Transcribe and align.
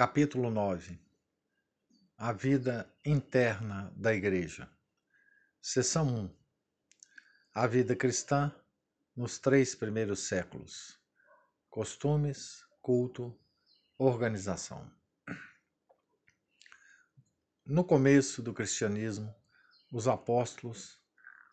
Capítulo 0.00 0.50
9 0.50 0.98
A 2.16 2.32
vida 2.32 2.90
interna 3.04 3.92
da 3.94 4.14
Igreja. 4.14 4.66
Seção 5.60 6.06
1 6.06 6.34
A 7.54 7.66
vida 7.66 7.94
cristã 7.94 8.50
nos 9.14 9.38
três 9.38 9.74
primeiros 9.74 10.20
séculos: 10.20 10.98
costumes, 11.68 12.64
culto, 12.80 13.38
organização. 13.98 14.90
No 17.66 17.84
começo 17.84 18.42
do 18.42 18.54
cristianismo, 18.54 19.34
os 19.92 20.08
apóstolos 20.08 20.98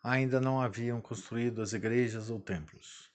ainda 0.02 0.40
não 0.40 0.58
haviam 0.58 1.02
construído 1.02 1.60
as 1.60 1.74
igrejas 1.74 2.30
ou 2.30 2.40
templos. 2.40 3.12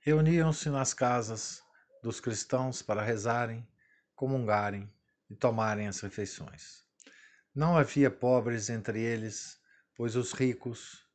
Reuniam-se 0.00 0.68
nas 0.70 0.92
casas 0.92 1.62
dos 2.02 2.18
cristãos 2.18 2.82
para 2.82 3.00
rezarem 3.00 3.64
comungarem 4.20 4.86
e 5.30 5.34
tomarem 5.34 5.88
as 5.88 6.00
refeições. 6.00 6.84
Não 7.54 7.74
havia 7.74 8.10
pobres 8.10 8.68
entre 8.68 9.00
eles, 9.00 9.58
pois 9.96 10.14
os 10.14 10.32
ricos, 10.32 11.06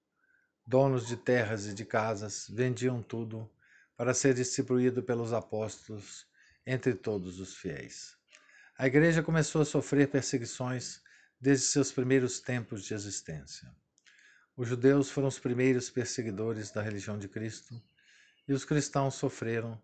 donos 0.65 1.05
de 1.05 1.15
terras 1.15 1.67
e 1.67 1.73
de 1.75 1.85
casas, 1.85 2.47
vendiam 2.49 3.03
tudo 3.03 3.47
para 3.95 4.11
ser 4.11 4.33
distribuído 4.33 5.03
pelos 5.03 5.33
apóstolos 5.33 6.25
entre 6.65 6.95
todos 6.95 7.39
os 7.39 7.55
fiéis. 7.55 8.17
A 8.75 8.87
igreja 8.87 9.21
começou 9.21 9.61
a 9.61 9.65
sofrer 9.65 10.09
perseguições 10.09 10.99
desde 11.39 11.67
seus 11.67 11.91
primeiros 11.91 12.39
tempos 12.39 12.83
de 12.83 12.95
existência. 12.95 13.71
Os 14.57 14.67
judeus 14.67 15.11
foram 15.11 15.27
os 15.27 15.37
primeiros 15.37 15.91
perseguidores 15.91 16.71
da 16.71 16.81
religião 16.81 17.19
de 17.19 17.27
Cristo 17.27 17.79
e 18.47 18.51
os 18.51 18.65
cristãos 18.65 19.13
sofreram 19.13 19.79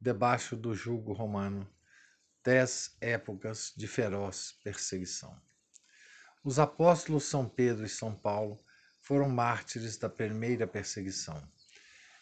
debaixo 0.00 0.54
do 0.54 0.72
jugo 0.72 1.12
romano 1.12 1.68
dez 2.44 2.96
épocas 3.00 3.72
de 3.76 3.86
feroz 3.86 4.54
perseguição. 4.64 5.36
Os 6.42 6.58
apóstolos 6.58 7.24
São 7.24 7.48
Pedro 7.48 7.84
e 7.84 7.88
São 7.88 8.14
Paulo 8.14 8.58
foram 9.00 9.28
mártires 9.28 9.96
da 9.96 10.08
primeira 10.08 10.66
perseguição. 10.66 11.42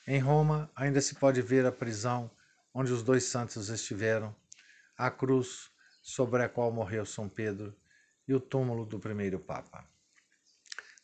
Em 0.06 0.19
Roma 0.19 0.70
ainda 0.75 1.00
se 1.00 1.14
pode 1.14 1.41
ver 1.42 1.66
a 1.66 1.72
prisão 1.72 2.30
onde 2.72 2.92
os 2.92 3.02
dois 3.02 3.25
santos 3.25 3.69
estiveram, 3.69 4.34
a 4.97 5.10
cruz 5.10 5.70
sobre 6.02 6.42
a 6.42 6.48
qual 6.48 6.72
morreu 6.72 7.05
São 7.05 7.28
Pedro 7.28 7.77
e 8.27 8.34
o 8.34 8.41
túmulo 8.41 8.84
do 8.84 8.98
primeiro 8.98 9.38
Papa. 9.38 9.86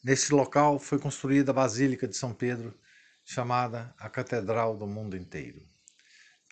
Neste 0.03 0.35
local 0.35 0.79
foi 0.79 0.99
construída 0.99 1.51
a 1.51 1.55
Basílica 1.55 2.07
de 2.07 2.17
São 2.17 2.35
Pedro, 2.35 2.79
chamada 3.25 3.95
a 3.99 4.11
Catedral 4.11 4.77
do 4.77 4.87
Mundo 4.87 5.17
Inteiro. 5.17 5.67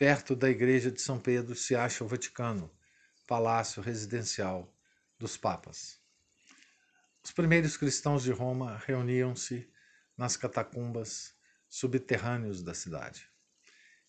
Perto 0.02 0.34
da 0.34 0.50
igreja 0.50 0.90
de 0.90 1.00
São 1.00 1.16
Pedro 1.16 1.54
se 1.54 1.76
acha 1.76 2.02
o 2.02 2.08
Vaticano, 2.08 2.68
palácio 3.24 3.80
residencial 3.80 4.76
dos 5.16 5.36
papas. 5.36 6.00
Os 7.22 7.30
primeiros 7.30 7.76
cristãos 7.76 8.24
de 8.24 8.32
Roma 8.32 8.82
reuniam-se 8.84 9.70
nas 10.16 10.36
catacumbas 10.36 11.36
subterrâneos 11.68 12.64
da 12.64 12.74
cidade. 12.74 13.30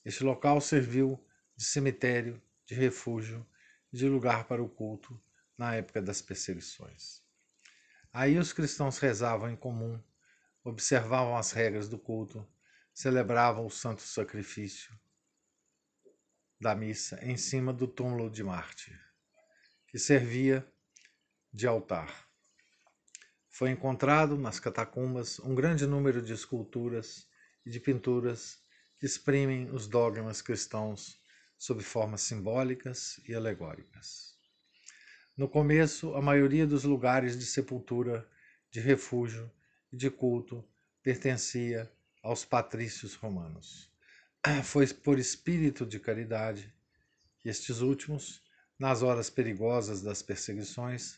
Este 0.03 0.23
local 0.23 0.59
serviu 0.61 1.23
de 1.55 1.63
cemitério, 1.63 2.41
de 2.65 2.73
refúgio 2.73 3.45
de 3.91 4.09
lugar 4.09 4.45
para 4.45 4.63
o 4.63 4.67
culto 4.67 5.21
na 5.55 5.75
época 5.75 6.01
das 6.01 6.23
perseguições. 6.23 7.21
Aí 8.11 8.39
os 8.39 8.51
cristãos 8.51 8.97
rezavam 8.97 9.47
em 9.47 9.55
comum, 9.55 10.01
observavam 10.63 11.37
as 11.37 11.51
regras 11.51 11.87
do 11.87 11.99
culto, 11.99 12.43
celebravam 12.91 13.63
o 13.63 13.69
santo 13.69 14.01
sacrifício 14.01 14.91
da 16.63 16.73
missa 16.73 17.19
em 17.21 17.35
cima 17.35 17.73
do 17.73 17.85
túmulo 17.85 18.29
de 18.29 18.41
Marte, 18.41 18.97
que 19.85 19.99
servia 19.99 20.65
de 21.51 21.67
altar. 21.67 22.25
Foi 23.49 23.69
encontrado 23.69 24.37
nas 24.37 24.61
catacumbas 24.61 25.39
um 25.39 25.53
grande 25.53 25.85
número 25.85 26.21
de 26.21 26.31
esculturas 26.31 27.27
e 27.65 27.69
de 27.69 27.81
pinturas 27.81 28.59
que 28.97 29.05
exprimem 29.05 29.69
os 29.71 29.87
dogmas 29.87 30.41
cristãos 30.41 31.21
sob 31.57 31.83
formas 31.83 32.21
simbólicas 32.21 33.19
e 33.27 33.35
alegóricas. 33.35 34.37
No 35.35 35.49
começo, 35.49 36.15
a 36.15 36.21
maioria 36.21 36.65
dos 36.65 36.85
lugares 36.85 37.37
de 37.37 37.45
sepultura, 37.45 38.25
de 38.71 38.79
refúgio 38.79 39.51
e 39.91 39.97
de 39.97 40.09
culto 40.09 40.65
pertencia 41.03 41.91
aos 42.23 42.45
patrícios 42.45 43.15
romanos. 43.15 43.92
Foi 44.65 44.85
por 44.87 45.17
espírito 45.17 45.85
de 45.85 45.99
caridade 46.01 46.73
que 47.39 47.47
estes 47.47 47.79
últimos, 47.79 48.43
nas 48.77 49.01
horas 49.01 49.29
perigosas 49.29 50.01
das 50.01 50.21
perseguições, 50.21 51.17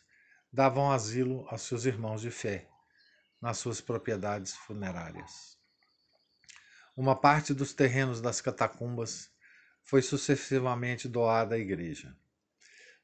davam 0.53 0.91
asilo 0.91 1.44
aos 1.50 1.64
seus 1.64 1.85
irmãos 1.85 2.22
de 2.22 2.30
fé 2.30 2.69
nas 3.41 3.58
suas 3.58 3.81
propriedades 3.81 4.56
funerárias. 4.56 5.58
Uma 6.96 7.16
parte 7.16 7.52
dos 7.52 7.74
terrenos 7.74 8.22
das 8.22 8.41
catacumbas 8.41 9.31
foi 9.81 10.03
sucessivamente 10.03 11.08
doada 11.08 11.56
à 11.56 11.58
igreja. 11.58 12.16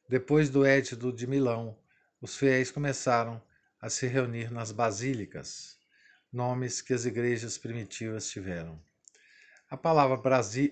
Depois 0.08 0.52
do 0.52 0.64
Édito 0.64 1.12
de 1.12 1.26
Milão, 1.26 1.76
os 2.22 2.36
fiéis 2.36 2.70
começaram 2.70 3.42
a 3.82 3.90
se 3.90 4.06
reunir 4.06 4.52
nas 4.52 4.72
basílicas, 4.72 5.80
nomes 6.32 6.80
que 6.80 6.94
as 6.94 7.06
igrejas 7.06 7.58
primitivas 7.58 8.30
tiveram. 8.30 8.80
A 9.72 9.78
palavra 9.78 10.20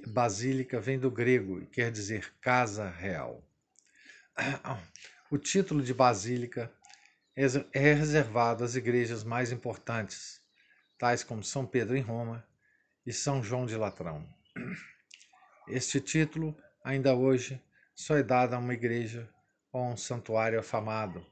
basílica 0.08 0.78
vem 0.78 1.00
do 1.00 1.10
grego 1.10 1.62
e 1.62 1.66
quer 1.66 1.90
dizer 1.90 2.34
casa 2.42 2.90
real. 2.90 3.42
O 5.32 5.38
título 5.38 5.82
de 5.82 5.94
basílica 5.94 6.70
é 7.34 7.94
reservado 7.94 8.62
às 8.62 8.76
igrejas 8.76 9.24
mais 9.24 9.54
importantes, 9.54 10.42
tais 10.98 11.24
como 11.24 11.46
São 11.46 11.66
Pedro 11.66 11.96
em 11.96 12.02
Roma 12.02 12.46
e 13.06 13.14
São 13.14 13.42
João 13.42 13.66
de 13.66 13.78
Latrão. 13.78 14.28
Este 15.66 16.02
título, 16.02 16.54
ainda 16.84 17.16
hoje, 17.16 17.64
só 17.96 18.18
é 18.18 18.22
dado 18.22 18.54
a 18.54 18.60
uma 18.60 18.74
igreja 18.74 19.30
ou 19.72 19.82
a 19.82 19.88
um 19.92 19.96
santuário 19.96 20.60
afamado 20.60 21.26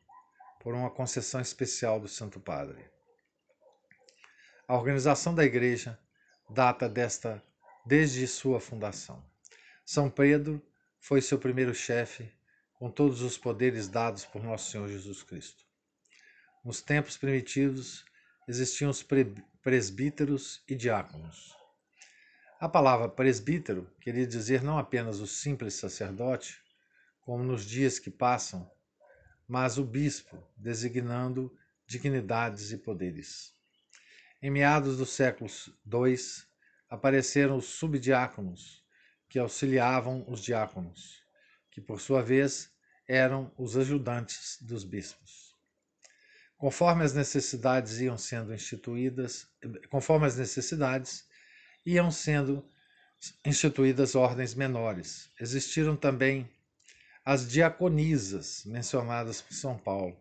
por 0.61 0.73
uma 0.73 0.89
concessão 0.89 1.41
especial 1.41 1.99
do 1.99 2.07
Santo 2.07 2.39
Padre. 2.39 2.89
A 4.65 4.73
organização 4.73 5.35
da 5.35 5.43
igreja 5.43 5.99
data 6.49 6.87
desta 6.87 7.43
desde 7.87 8.27
sua 8.27 8.59
fundação. 8.59 9.23
São 9.85 10.09
Pedro 10.09 10.61
foi 10.99 11.21
seu 11.21 11.39
primeiro 11.39 11.73
chefe, 11.73 12.29
com 12.73 12.91
todos 12.91 13.21
os 13.21 13.37
poderes 13.37 13.87
dados 13.87 14.25
por 14.25 14.43
Nosso 14.43 14.69
Senhor 14.69 14.89
Jesus 14.89 15.23
Cristo. 15.23 15.63
Nos 16.65 16.81
tempos 16.81 17.15
primitivos 17.15 18.03
existiam 18.45 18.91
os 18.91 19.05
presbíteros 19.63 20.61
e 20.67 20.75
diáconos. 20.75 21.55
A 22.59 22.67
palavra 22.67 23.07
presbítero 23.07 23.89
queria 24.01 24.27
dizer 24.27 24.61
não 24.61 24.77
apenas 24.77 25.21
o 25.21 25.27
simples 25.27 25.75
sacerdote, 25.75 26.61
como 27.21 27.41
nos 27.41 27.63
dias 27.63 27.99
que 27.99 28.11
passam, 28.11 28.69
mas 29.47 29.77
o 29.77 29.85
bispo, 29.85 30.43
designando 30.57 31.57
dignidades 31.85 32.73
e 32.73 32.77
poderes. 32.77 33.53
Em 34.41 34.51
meados 34.51 34.97
do 34.97 35.05
século 35.05 35.49
II, 35.49 36.46
apareceram 36.89 37.57
os 37.57 37.65
subdiáconos, 37.65 38.83
que 39.29 39.39
auxiliavam 39.39 40.25
os 40.27 40.41
diáconos, 40.41 41.23
que 41.69 41.81
por 41.81 41.99
sua 41.99 42.21
vez 42.21 42.71
eram 43.07 43.51
os 43.57 43.77
ajudantes 43.77 44.57
dos 44.61 44.83
bispos. 44.83 45.55
Conforme 46.57 47.03
as 47.03 47.13
necessidades 47.13 47.99
iam 47.99 48.17
sendo 48.17 48.53
instituídas, 48.53 49.47
conforme 49.89 50.25
as 50.25 50.37
necessidades 50.37 51.27
iam 51.85 52.09
sendo 52.09 52.67
instituídas 53.45 54.15
ordens 54.15 54.53
menores. 54.53 55.31
Existiram 55.39 55.95
também 55.95 56.49
as 57.23 57.47
diaconisas 57.47 58.63
mencionadas 58.65 59.41
por 59.41 59.53
São 59.53 59.77
Paulo, 59.77 60.17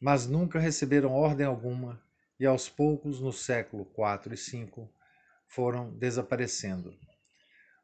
mas 0.00 0.26
nunca 0.26 0.58
receberam 0.58 1.12
ordem 1.12 1.46
alguma 1.46 2.00
e 2.38 2.46
aos 2.46 2.68
poucos, 2.68 3.20
no 3.20 3.32
século 3.32 3.90
IV 3.96 4.32
e 4.32 4.64
V, 4.64 4.88
foram 5.48 5.90
desaparecendo. 5.96 6.96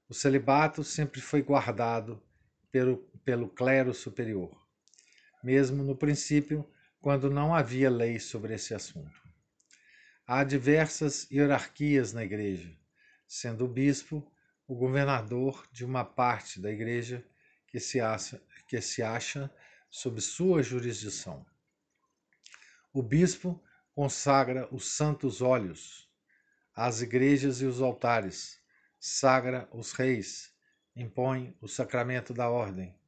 O 0.08 0.14
celibato 0.14 0.84
sempre 0.84 1.20
foi 1.20 1.42
guardado 1.42 2.22
pelo, 2.70 2.98
pelo 3.24 3.48
clero 3.48 3.92
superior, 3.92 4.54
mesmo 5.42 5.82
no 5.82 5.96
princípio, 5.96 6.68
quando 7.00 7.30
não 7.30 7.54
havia 7.54 7.90
lei 7.90 8.18
sobre 8.18 8.54
esse 8.54 8.74
assunto. 8.74 9.22
Há 10.26 10.44
diversas 10.44 11.28
hierarquias 11.30 12.12
na 12.12 12.22
igreja, 12.24 12.74
sendo 13.26 13.64
o 13.64 13.68
bispo 13.68 14.30
o 14.66 14.74
governador 14.74 15.66
de 15.70 15.84
uma 15.84 16.04
parte 16.04 16.60
da 16.60 16.70
igreja 16.70 17.22
que 17.66 17.78
se 17.78 18.00
acha, 18.00 18.40
que 18.66 18.80
se 18.80 19.02
acha 19.02 19.50
sob 19.90 20.20
sua 20.20 20.62
jurisdição. 20.62 21.44
O 22.92 23.02
bispo 23.02 23.62
consagra 23.94 24.68
os 24.72 24.88
santos 24.88 25.42
óleos, 25.42 26.03
as 26.74 27.02
igrejas 27.02 27.60
e 27.62 27.66
os 27.66 27.80
altares, 27.80 28.58
sagra 28.98 29.68
os 29.70 29.92
reis, 29.92 30.52
impõe 30.96 31.56
o 31.60 31.68
sacramento 31.68 32.34
da 32.34 32.48
ordem 32.48 32.98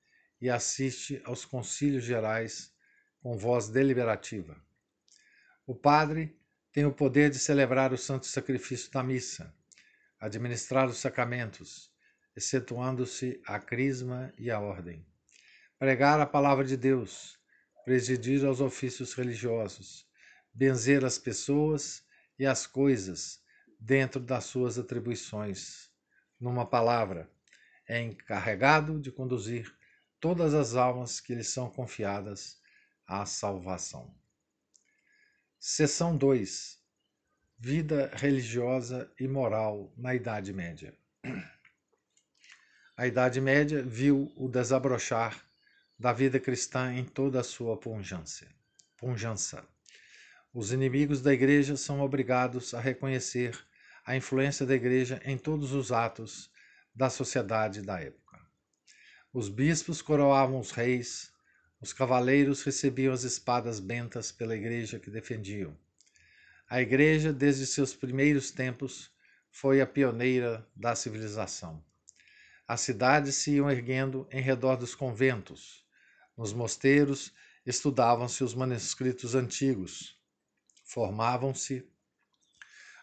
e 0.40 0.48
assiste 0.48 1.20
aos 1.24 1.44
concílios 1.44 2.04
gerais 2.04 2.72
com 3.20 3.36
voz 3.36 3.68
deliberativa. 3.68 4.56
O 5.66 5.74
padre 5.74 6.38
tem 6.72 6.84
o 6.84 6.92
poder 6.92 7.30
de 7.30 7.40
celebrar 7.40 7.92
o 7.92 7.98
santo 7.98 8.26
sacrifício 8.26 8.90
da 8.92 9.02
missa, 9.02 9.52
administrar 10.20 10.86
os 10.86 10.98
sacramentos, 10.98 11.92
excetuando-se 12.36 13.40
a 13.46 13.58
crisma 13.58 14.32
e 14.38 14.48
a 14.48 14.60
ordem, 14.60 15.04
pregar 15.76 16.20
a 16.20 16.26
palavra 16.26 16.64
de 16.64 16.76
Deus, 16.76 17.36
presidir 17.84 18.44
aos 18.44 18.60
ofícios 18.60 19.12
religiosos, 19.14 20.06
benzer 20.54 21.04
as 21.04 21.18
pessoas 21.18 22.04
e 22.38 22.46
as 22.46 22.64
coisas 22.66 23.44
dentro 23.86 24.18
das 24.18 24.44
suas 24.44 24.78
atribuições. 24.78 25.88
Numa 26.40 26.66
palavra, 26.66 27.30
é 27.86 28.02
encarregado 28.02 29.00
de 29.00 29.12
conduzir 29.12 29.72
todas 30.18 30.54
as 30.54 30.74
almas 30.74 31.20
que 31.20 31.36
lhe 31.36 31.44
são 31.44 31.70
confiadas 31.70 32.60
à 33.06 33.24
salvação. 33.24 34.12
Seção 35.60 36.16
2. 36.16 36.80
Vida 37.58 38.10
religiosa 38.12 39.08
e 39.20 39.28
moral 39.28 39.94
na 39.96 40.16
Idade 40.16 40.52
Média. 40.52 40.92
A 42.96 43.06
Idade 43.06 43.40
Média 43.40 43.84
viu 43.84 44.32
o 44.34 44.48
desabrochar 44.48 45.48
da 45.96 46.12
vida 46.12 46.40
cristã 46.40 46.92
em 46.92 47.04
toda 47.04 47.40
a 47.40 47.44
sua 47.44 47.76
punjância. 47.76 48.48
punjança. 48.96 49.64
Os 50.52 50.72
inimigos 50.72 51.22
da 51.22 51.32
Igreja 51.32 51.76
são 51.76 52.00
obrigados 52.00 52.74
a 52.74 52.80
reconhecer 52.80 53.56
a 54.06 54.14
influência 54.14 54.64
da 54.64 54.72
Igreja 54.72 55.20
em 55.24 55.36
todos 55.36 55.72
os 55.72 55.90
atos 55.90 56.48
da 56.94 57.10
sociedade 57.10 57.82
da 57.82 58.00
época. 58.00 58.40
Os 59.32 59.48
bispos 59.48 60.00
coroavam 60.00 60.60
os 60.60 60.70
reis, 60.70 61.32
os 61.80 61.92
cavaleiros 61.92 62.62
recebiam 62.62 63.12
as 63.12 63.24
espadas 63.24 63.80
bentas 63.80 64.30
pela 64.30 64.54
Igreja 64.54 65.00
que 65.00 65.10
defendiam. 65.10 65.76
A 66.70 66.80
Igreja, 66.80 67.32
desde 67.32 67.66
seus 67.66 67.94
primeiros 67.94 68.52
tempos, 68.52 69.10
foi 69.50 69.80
a 69.80 69.86
pioneira 69.86 70.64
da 70.74 70.94
civilização. 70.94 71.84
As 72.66 72.82
cidades 72.82 73.34
se 73.34 73.56
iam 73.56 73.68
erguendo 73.68 74.28
em 74.30 74.40
redor 74.40 74.76
dos 74.76 74.94
conventos, 74.94 75.84
nos 76.36 76.52
mosteiros 76.52 77.32
estudavam-se 77.64 78.44
os 78.44 78.54
manuscritos 78.54 79.34
antigos, 79.34 80.16
formavam-se 80.84 81.84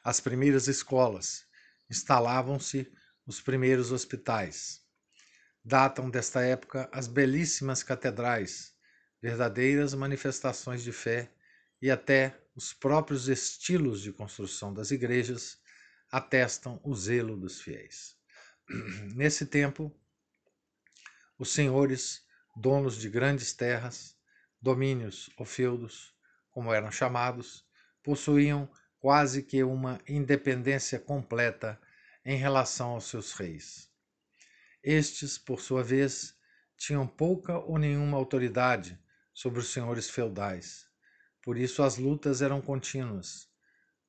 as 0.04 0.20
primeiras 0.20 0.68
escolas, 0.68 1.46
instalavam-se 1.90 2.92
os 3.26 3.40
primeiros 3.40 3.92
hospitais. 3.92 4.82
Datam 5.64 6.10
desta 6.10 6.42
época 6.42 6.90
as 6.92 7.08
belíssimas 7.08 7.84
catedrais, 7.84 8.74
verdadeiras 9.22 9.94
manifestações 9.94 10.84
de 10.84 10.92
fé, 10.92 11.32
e 11.82 11.90
até 11.90 12.38
os 12.56 12.74
próprios 12.74 13.28
estilos 13.28 14.02
de 14.02 14.12
construção 14.12 14.74
das 14.74 14.92
igrejas 14.92 15.58
atestam 16.12 16.80
o 16.84 16.96
zelo 16.96 17.38
dos 17.38 17.62
fiéis. 17.62 18.16
Nesse 19.16 19.46
tempo, 19.46 19.94
os 21.38 21.52
senhores 21.52 22.26
donos 22.56 22.98
de 22.98 23.10
grandes 23.10 23.54
terras, 23.54 24.16
domínios 24.62 25.30
ou 25.38 25.46
feudos, 25.46 26.14
como 26.52 26.74
eram 26.74 26.92
chamados, 26.92 27.66
possuíam 28.04 28.70
quase 29.04 29.44
que 29.44 29.62
uma 29.66 30.00
independência 30.08 30.98
completa 30.98 31.78
em 32.24 32.38
relação 32.38 32.92
aos 32.92 33.04
seus 33.04 33.34
reis. 33.34 33.92
Estes, 34.82 35.38
por 35.38 35.60
sua 35.60 35.84
vez, 35.84 36.34
tinham 36.78 37.06
pouca 37.06 37.58
ou 37.58 37.78
nenhuma 37.78 38.16
autoridade 38.16 38.98
sobre 39.34 39.60
os 39.60 39.74
senhores 39.74 40.10
feudais. 40.10 40.88
Por 41.42 41.58
isso 41.58 41.84
as 41.84 41.98
lutas 41.98 42.42
eram 42.42 42.62
contínuas 42.62 43.50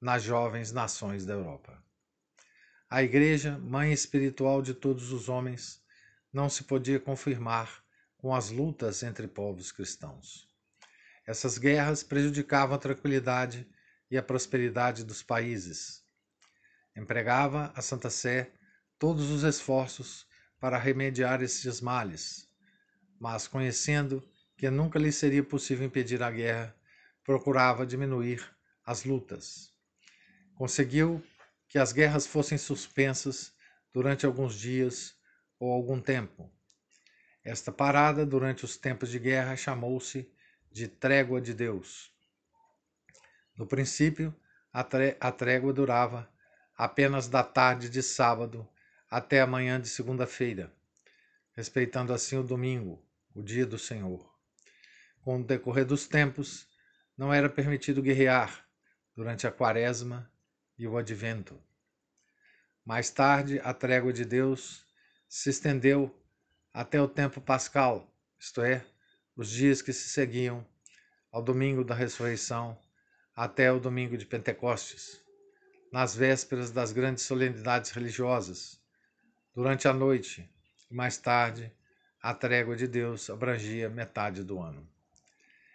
nas 0.00 0.22
jovens 0.22 0.70
nações 0.70 1.26
da 1.26 1.32
Europa. 1.32 1.76
A 2.88 3.02
Igreja, 3.02 3.58
mãe 3.58 3.92
espiritual 3.92 4.62
de 4.62 4.74
todos 4.74 5.12
os 5.12 5.28
homens, 5.28 5.82
não 6.32 6.48
se 6.48 6.62
podia 6.62 7.00
confirmar 7.00 7.82
com 8.16 8.32
as 8.32 8.48
lutas 8.48 9.02
entre 9.02 9.26
povos 9.26 9.72
cristãos. 9.72 10.48
Essas 11.26 11.58
guerras 11.58 12.04
prejudicavam 12.04 12.76
a 12.76 12.78
tranquilidade 12.78 13.68
e 14.14 14.16
a 14.16 14.22
prosperidade 14.22 15.02
dos 15.02 15.24
países. 15.24 16.04
Empregava 16.96 17.72
a 17.74 17.82
Santa 17.82 18.08
Sé 18.08 18.52
todos 18.96 19.28
os 19.28 19.42
esforços 19.42 20.24
para 20.60 20.78
remediar 20.78 21.42
esses 21.42 21.80
males, 21.80 22.48
mas 23.18 23.48
conhecendo 23.48 24.22
que 24.56 24.70
nunca 24.70 25.00
lhe 25.00 25.10
seria 25.10 25.42
possível 25.42 25.84
impedir 25.84 26.22
a 26.22 26.30
guerra, 26.30 26.76
procurava 27.24 27.84
diminuir 27.84 28.48
as 28.86 29.02
lutas. 29.02 29.74
Conseguiu 30.54 31.20
que 31.66 31.76
as 31.76 31.92
guerras 31.92 32.24
fossem 32.24 32.56
suspensas 32.56 33.52
durante 33.92 34.24
alguns 34.24 34.54
dias 34.54 35.16
ou 35.58 35.72
algum 35.72 36.00
tempo, 36.00 36.48
esta 37.42 37.72
parada 37.72 38.24
durante 38.24 38.64
os 38.64 38.76
tempos 38.76 39.10
de 39.10 39.18
guerra 39.18 39.56
chamou-se 39.56 40.32
de 40.70 40.86
Trégua 40.86 41.40
de 41.40 41.52
Deus. 41.52 42.13
No 43.56 43.66
princípio, 43.66 44.34
a, 44.72 44.82
trégua 45.30 45.72
durava 45.72 46.28
apenas 46.76 47.28
da 47.28 47.44
tarde 47.44 47.88
de 47.88 48.02
sábado 48.02 48.68
até 49.08 49.40
a 49.40 49.46
manhã 49.46 49.80
de 49.80 49.88
segunda-feira, 49.88 50.74
respeitando 51.52 52.12
assim 52.12 52.36
o 52.36 52.42
domingo, 52.42 53.00
o 53.32 53.42
dia 53.42 53.64
do 53.64 53.78
Senhor. 53.78 54.28
Com 55.22 55.40
o 55.40 55.44
decorrer 55.44 55.84
dos 55.84 56.08
tempos, 56.08 56.66
não 57.16 57.32
era 57.32 57.48
permitido 57.48 58.02
guerrear 58.02 58.66
durante 59.14 59.46
a 59.46 59.52
quaresma 59.52 60.28
e 60.76 60.88
o 60.88 60.98
advento. 60.98 61.62
Mais 62.84 63.08
tarde, 63.08 63.60
a 63.62 63.72
trégua 63.72 64.12
de 64.12 64.24
Deus 64.24 64.84
se 65.28 65.48
estendeu 65.50 66.12
até 66.72 67.00
o 67.00 67.08
tempo 67.08 67.40
pascal, 67.40 68.12
isto 68.36 68.60
é, 68.60 68.84
os 69.36 69.48
dias 69.48 69.80
que 69.80 69.92
se 69.92 70.08
seguiam 70.08 70.66
ao 71.30 71.40
domingo 71.40 71.84
da 71.84 71.94
ressurreição 71.94 72.76
até 73.34 73.72
o 73.72 73.80
domingo 73.80 74.16
de 74.16 74.26
Pentecostes, 74.26 75.22
nas 75.92 76.14
vésperas 76.14 76.70
das 76.70 76.92
grandes 76.92 77.24
solenidades 77.24 77.90
religiosas, 77.90 78.80
durante 79.54 79.88
a 79.88 79.92
noite 79.92 80.48
e 80.90 80.94
mais 80.94 81.16
tarde 81.18 81.72
a 82.20 82.32
trégua 82.32 82.76
de 82.76 82.86
Deus 82.86 83.28
abrangia 83.28 83.88
metade 83.88 84.42
do 84.42 84.60
ano. 84.60 84.88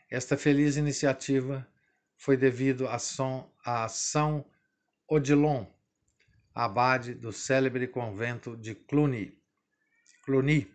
Esta 0.10 0.36
feliz 0.36 0.78
iniciativa 0.78 1.68
foi 2.18 2.36
devido 2.36 2.88
a, 2.88 2.98
São, 2.98 3.52
a 3.64 3.88
São 3.88 4.46
Odilon, 5.08 5.66
abade 6.54 7.14
do 7.14 7.32
célebre 7.32 7.88
convento 7.88 8.58
de 8.58 8.74
Cluny, 8.74 9.38
Cluny 10.24 10.72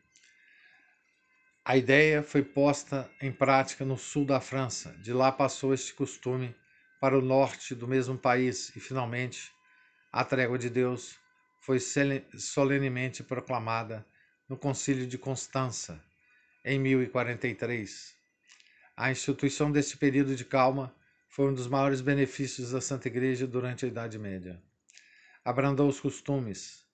a 1.67 1.79
ideia 1.79 2.23
foi 2.23 2.43
posta 2.43 3.11
em 3.23 3.33
prática 3.33 3.87
no 3.87 3.97
sul 3.97 4.27
da 4.27 4.39
França. 4.39 4.93
De 4.99 5.15
lá 5.15 5.33
passou 5.33 5.73
este 5.73 5.95
costume 5.95 6.55
para 7.05 7.19
o 7.19 7.21
norte 7.21 7.75
do 7.75 7.87
mesmo 7.87 8.17
país 8.17 8.75
e, 8.75 8.81
finalmente, 8.81 9.53
a 10.11 10.25
trégua 10.25 10.57
de 10.57 10.71
Deus 10.71 11.19
foi 11.61 11.79
solenemente 11.79 13.23
proclamada 13.23 14.07
no 14.49 14.57
Concílio 14.57 15.07
de 15.07 15.19
Constança, 15.19 16.03
em 16.65 16.79
1043. 16.79 18.17
A 18.97 19.11
instituição 19.11 19.71
deste 19.71 19.99
período 19.99 20.35
de 20.35 20.47
calma 20.47 20.97
foi 21.29 21.51
um 21.51 21.53
dos 21.53 21.69
maiores 21.69 22.01
benefícios 22.01 22.71
da 22.71 22.81
Santa 22.81 23.09
Igreja 23.09 23.47
durante 23.47 23.85
a 23.85 23.89
Idade 23.89 24.19
Média. 24.19 24.59
Abrandou 25.45 25.91
os 25.91 26.01
costumes, 26.01 26.87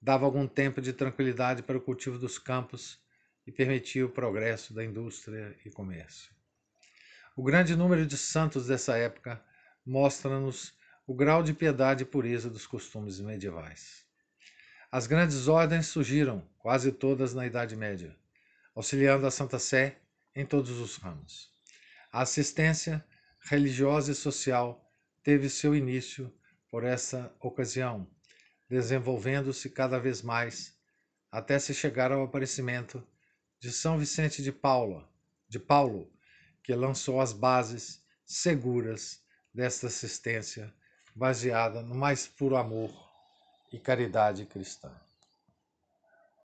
dava 0.00 0.24
algum 0.24 0.46
tempo 0.46 0.80
de 0.80 0.94
tranquilidade 0.94 1.62
para 1.62 1.76
o 1.76 1.82
cultivo 1.82 2.18
dos 2.18 2.38
campos 2.38 2.98
e 3.46 3.52
permitia 3.52 4.06
o 4.06 4.08
progresso 4.08 4.72
da 4.72 4.82
indústria 4.82 5.54
e 5.62 5.68
comércio. 5.68 6.32
O 7.36 7.42
grande 7.42 7.76
número 7.76 8.06
de 8.06 8.16
santos 8.16 8.66
dessa 8.66 8.96
época 8.96 9.46
mostra-nos 9.88 10.74
o 11.06 11.14
grau 11.14 11.42
de 11.42 11.54
piedade 11.54 12.02
e 12.02 12.06
pureza 12.06 12.50
dos 12.50 12.66
costumes 12.66 13.18
medievais. 13.20 14.04
As 14.92 15.06
grandes 15.06 15.48
ordens 15.48 15.86
surgiram, 15.86 16.46
quase 16.58 16.92
todas 16.92 17.32
na 17.32 17.46
Idade 17.46 17.74
Média, 17.74 18.14
auxiliando 18.74 19.26
a 19.26 19.30
Santa 19.30 19.58
Sé 19.58 19.98
em 20.34 20.44
todos 20.44 20.78
os 20.78 20.96
ramos. 20.96 21.50
A 22.12 22.20
assistência 22.20 23.02
religiosa 23.40 24.12
e 24.12 24.14
social 24.14 24.92
teve 25.22 25.48
seu 25.48 25.74
início 25.74 26.30
por 26.70 26.84
essa 26.84 27.34
ocasião, 27.40 28.06
desenvolvendo-se 28.68 29.70
cada 29.70 29.98
vez 29.98 30.20
mais 30.20 30.76
até 31.32 31.58
se 31.58 31.72
chegar 31.72 32.12
ao 32.12 32.22
aparecimento 32.22 33.02
de 33.58 33.72
São 33.72 33.98
Vicente 33.98 34.42
de 34.42 34.52
Paula, 34.52 35.08
de 35.48 35.58
Paulo, 35.58 36.12
que 36.62 36.74
lançou 36.74 37.22
as 37.22 37.32
bases 37.32 38.04
seguras 38.26 39.26
desta 39.52 39.86
assistência 39.86 40.72
baseada 41.14 41.82
no 41.82 41.94
mais 41.94 42.26
puro 42.26 42.56
amor 42.56 42.90
e 43.72 43.78
caridade 43.78 44.46
cristã. 44.46 44.90